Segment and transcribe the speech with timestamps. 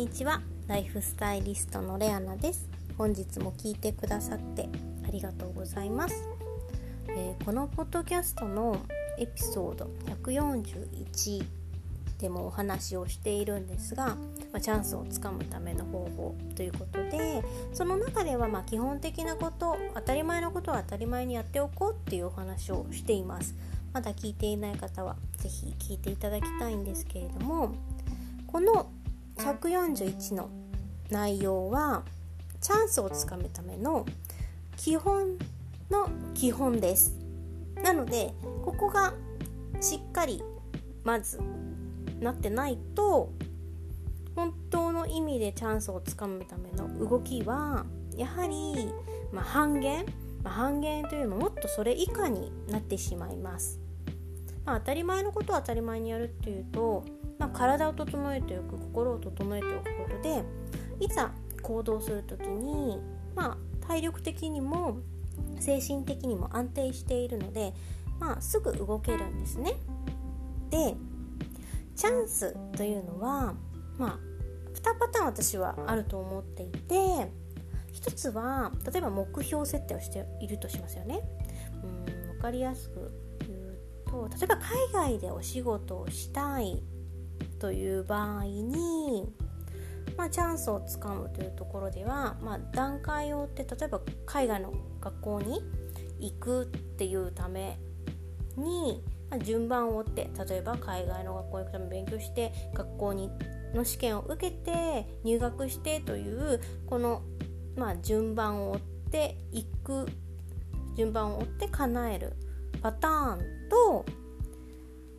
[0.00, 0.40] にちは。
[0.66, 2.70] ライフスタイリストのレアナです。
[2.96, 4.66] 本日も聞いてくださって
[5.06, 6.26] ありがとうございます、
[7.10, 8.78] えー、このポッドキャストの
[9.18, 9.90] エピソード
[10.24, 11.44] 141
[12.18, 14.16] でもお話をしているんですが、ま
[14.54, 17.44] あ、チャンスをつかむための方法ということで
[17.74, 23.54] その中ではま基本的なこと当たり前のことは当たり前にやっておこうっていうお話をしています。
[23.92, 27.74] まだ聞いていない方は是非聞いていただきたいんですけれども
[28.46, 28.90] この
[29.40, 30.50] 141の
[31.10, 32.04] 内容は
[32.60, 34.04] チャンスをつかむための
[34.76, 35.38] 基本
[35.90, 37.16] の基本です。
[37.82, 39.14] なのでここが
[39.80, 40.42] しっかり
[41.04, 41.40] まず
[42.20, 43.32] なってないと
[44.36, 48.92] 本当の意味でチャンスをつかむための動きはやはり、
[49.32, 50.04] まあ、半減、
[50.44, 53.80] まあ、半減というのももっとそれ以下になってしまいます、
[54.64, 57.04] まあ、当たり前のことを当たり前にやるっていうと、
[57.38, 60.44] まあ、体を整えておく心を整えておくことで
[61.00, 62.98] いざ行動する時に、
[63.34, 64.98] まあ、体力的にも
[65.58, 67.72] 精神的にも安定しているので、
[68.18, 69.74] まあ、すぐ動けるんですね。
[70.70, 70.94] で
[71.96, 73.54] チャンスというのは
[73.98, 74.18] まあ
[74.74, 76.94] 2パターン私はあると思っていて
[77.92, 81.20] 1つは例えば目標設定をしているとしますよね。
[81.82, 83.59] うん分かりやすく言う
[84.10, 86.82] と例えば海外でお仕事をしたい
[87.58, 89.32] という場合に、
[90.16, 95.60] まあ、チャンスをつかむというところでは、まあ、段階を追って例えば海外の学校に
[96.18, 97.78] 行くっていうため
[98.56, 103.30] にまあ、順番を追って例えば海外の学校に行くために勉強して学校に
[103.74, 107.22] の試験を受けて入学してというこの、
[107.76, 108.80] まあ、順番を追っ
[109.12, 110.06] ていく
[110.96, 112.32] 順番を追って叶える
[112.82, 114.04] パターンと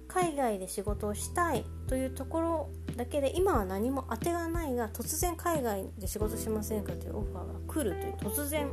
[0.07, 8.67] 海外で仕事をしたいというところだけで今は何も当てがないが突然海外で仕事しませんかというオファーが来るという突然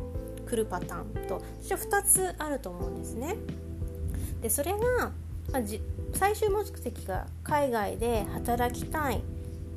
[0.44, 3.36] 来るパターンとそして2つあると思うんですね。
[4.42, 5.12] でそれが
[5.53, 5.62] まあ、
[6.12, 9.22] 最終目的が海外で働きたい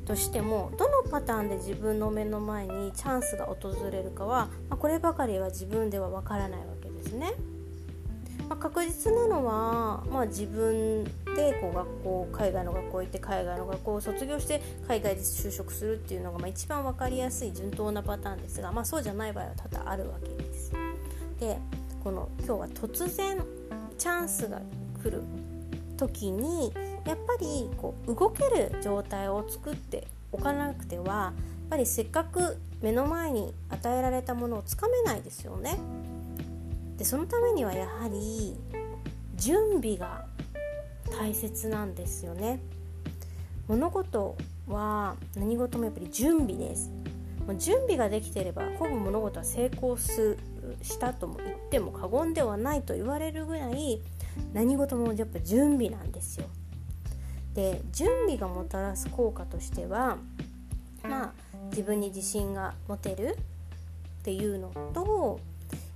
[0.06, 7.32] としてもどのパターンで自分の目の前にチャンスが訪れるかは、まあ、こればかりは自分ではわからないわけですね。
[8.52, 20.70] まあ、確実なのは、まあ、自分でこう学校海外の学校行って海外の学校を卒業して海外で就職するっていうのが、まあ、一番分かりやすい順当なパターンですが、まあ、そうじゃない場合は多々あるわけです。
[21.40, 21.56] で
[22.04, 23.42] この今日は突然
[23.96, 24.60] チャンスが
[25.02, 25.22] 来る
[25.96, 26.74] 時に
[27.06, 31.32] やっぱりこう動ける状態を作っておかなくてはやっ
[31.70, 35.78] ぱりせっかく目の前に与えられたものをつかめないですよね。
[36.96, 38.56] でそのためにはやはり
[39.36, 40.26] 準備が
[41.18, 42.60] 大切なんですよね。
[43.68, 44.36] 物事
[44.68, 46.90] は何事もやっぱり準備です。
[47.58, 50.36] 準備ができていればほぼ物事は成功す
[50.80, 54.00] したとも言っても過言ではないと言われるぐらい
[54.52, 56.46] 何事もやっぱ準備なんですよ。
[57.54, 60.16] で準備がもたらす効果としては
[61.02, 61.32] まあ
[61.70, 63.36] 自分に自信が持てる
[64.20, 65.40] っていうのと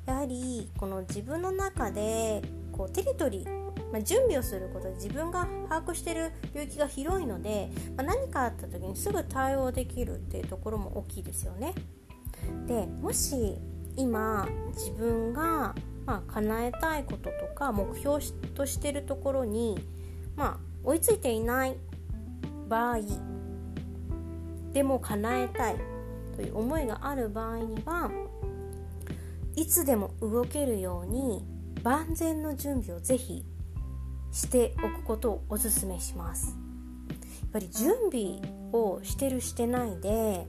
[0.07, 11.73] やはりこの自分の中でこうテリトリーまあ、準備をすることで自分が把握している領域が広いので、まあ、何かあった時にすぐ対応できるっていうところも大きいですよね。
[12.67, 13.57] でもし
[13.97, 15.75] 今自分が
[16.07, 18.25] まあ、叶えたいこととか目標
[18.55, 19.77] としてるところに、
[20.37, 21.77] まあ、追いついていない
[22.69, 22.99] 場合
[24.73, 25.77] でも叶えたい
[26.37, 28.11] という思いがある場合には
[29.57, 31.45] いつでも動けるように
[31.83, 33.45] 万全の準備をぜひ
[34.31, 36.57] しておくことをおすすめします。
[37.41, 38.41] やっぱり準備
[38.73, 40.47] をしてるしてないで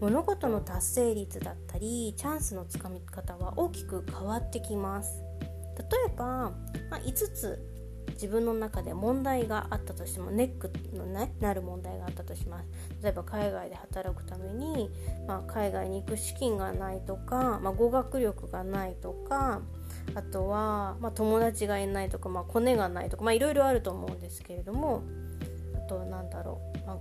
[0.00, 5.22] 物事の達成率だったりチャンスのつかみ方は大きく変わってきます。
[5.78, 6.24] 例えば、
[6.90, 7.73] まあ、5つ
[8.12, 12.68] 自分の中で問題があったとしてもネックの、ね、なる問題があったとします。
[13.02, 14.90] 例えば海外で働くために、
[15.26, 19.60] まあ、海外に行く資金がないとか、まあ、語学力がないとか
[20.14, 25.02] あとは、まあ、友達がいないとか、まあ、コネがないとかいろいろあると思うんですけれども
[25.74, 26.98] あとは何だろう、まあ、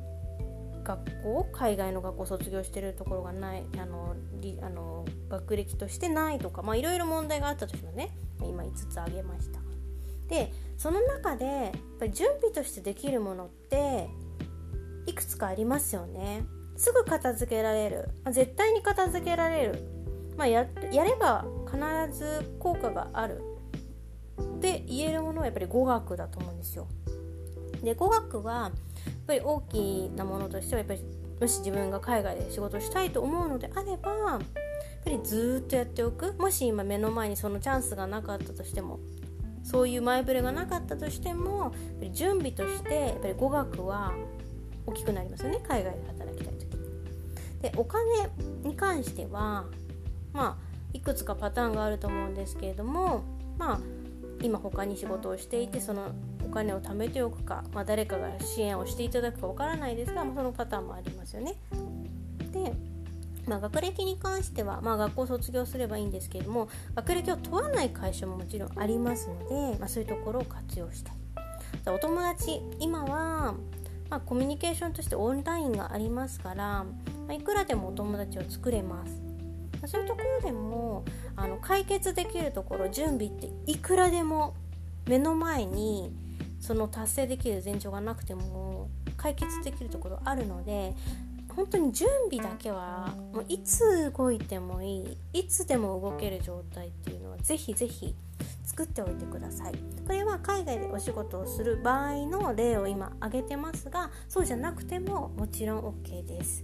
[0.83, 1.49] 学校？
[1.53, 4.15] 海外の学校卒業してるところがないあの
[4.61, 8.11] あの学歴としてないとかいろいろ問題があったとしてもね
[8.41, 9.59] 今5つ挙げました。
[10.27, 10.51] で
[10.83, 14.09] その中でやっぱり準備としてできるものって
[15.05, 16.43] いくつかありますよね。
[16.75, 19.81] すぐ片付けられる、ま、絶対に片付けられる、
[20.35, 23.41] まあや、やれば必ず効果がある。
[24.57, 26.89] って言えるものはやっぱり語学だと思うんですよ。
[27.81, 28.71] で語学はやっ
[29.25, 31.03] ぱり大きなものとしてはやっぱり
[31.39, 34.41] もし自分が海外で仕事したいと思うのであればやっ
[35.05, 36.33] ぱりずっとやっておく。
[36.33, 38.99] もし今目の前にそのチャンスがなかったとしても
[39.63, 41.73] そういう前触れがなかったとしても
[42.11, 44.13] 準備としてやっぱり語学は
[44.85, 46.67] 大きくなりますよね海外で働きたい時
[47.61, 48.03] でお金
[48.63, 49.65] に関しては
[50.33, 53.23] まあいくつかパターンがあると思うんですけれども
[53.57, 53.79] まあ
[54.41, 56.11] 今他に仕事をしていてその
[56.45, 61.55] お金を貯めておくか、まあ、誰かが支援をしていただくかわからないですが、まあ、そのパターンもありますよね。
[63.47, 71.15] まあ、学歴に関しては、まあ、学校を卒業すればいいんですけれども学歴を問わない会社ももちろんありますので、まあ、そういうところを活用したい。
[71.85, 73.55] お友達今は、
[74.09, 76.87] まあ、コミュニケーションとしてオンラインがありますから、ま
[77.29, 79.21] あ、いくらでもお友達を作れます。
[79.81, 81.03] まあそういうところでも
[81.35, 84.55] あの解決できるところ準備っていくらでも
[85.07, 86.13] 目の前に
[86.61, 90.95] その達成できる前兆がなくても解決できるところあるので
[91.55, 98.15] 本当に準備だけはもういつ動いてもいいいつでも動ける状態っていうのはぜひぜひ
[98.65, 99.73] 作っておいてください。
[100.05, 106.63] これは海外でお仕事をする場合の例を今挙げてますがそうじゃなくてももちろん OK です。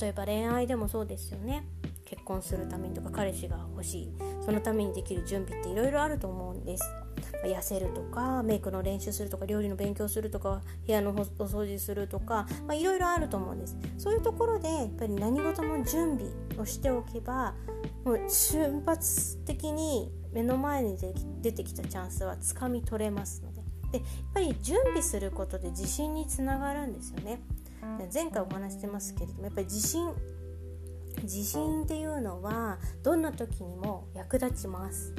[0.00, 1.66] 例えば恋愛でもそうですよね。
[2.04, 4.12] 結婚するためにとか彼氏が欲しい。
[4.44, 6.84] そのためにできる準備っていろいろあると思うんです。
[7.44, 13.76] 痩せるとかメイクの練習するとか料理の勉強するとか部屋のお掃除するとかいろいろあると思うんです。
[13.98, 17.54] そういうところでやっぱり何事も準備をしておけば
[18.04, 20.96] もう瞬発的に目の前に
[21.40, 23.60] 出てきたチャンスはつかみ取れますので。
[23.92, 27.40] でやっぱり準備することで自信につながるんですよね。
[28.12, 30.12] 前回お話してますけれどもやっぱり自信
[31.22, 35.12] 自信っていうのはどんな時にも役立ちます。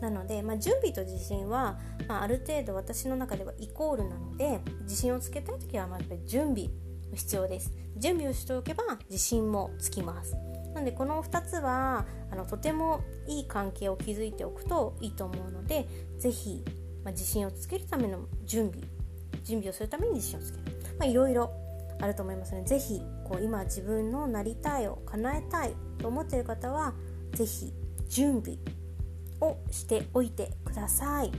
[0.00, 1.78] なので、まあ、準備と自信は、
[2.08, 6.68] まあ、ある程度私の中ではイコールなので自信をつけたい時はまあやっぱり準備
[7.14, 7.72] 必要です。
[7.96, 10.36] 準備をしておけば自信もつきます。
[10.74, 15.88] なのでこの2つはあのとてもいい関係を築いておくといいと思うので
[16.18, 16.62] 是非、
[17.02, 18.86] まあ、自信をつけるための準備
[19.42, 20.64] 準備をするために自信をつける、
[20.98, 21.50] ま、いろいろ
[21.98, 26.92] あると思いますので是非こう今自分のなりたいを叶えたいと思っている方は
[27.32, 27.72] 是非
[28.08, 28.58] 準備
[29.40, 31.32] をしておいてください。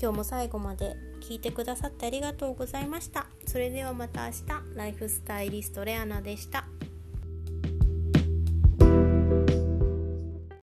[0.00, 3.26] 今日も最後まで聞いてくださってありがとうございました。
[3.46, 4.76] それではまた明日。
[4.76, 6.66] ライフスタイリストレアナでした。